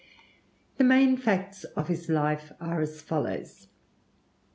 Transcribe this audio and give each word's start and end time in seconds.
The 0.77 0.83
main 0.83 1.15
facts 1.15 1.63
of 1.63 1.87
his 1.87 2.09
life 2.09 2.51
are 2.59 2.81
as 2.81 3.03
follows. 3.03 3.67